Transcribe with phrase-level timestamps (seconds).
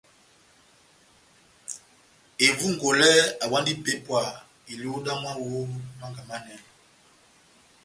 [2.47, 3.11] Evongole
[3.43, 4.21] awandi ipépwa
[4.71, 5.61] iluhu damu awi ó
[5.99, 6.63] Mánga Manɛnɛ.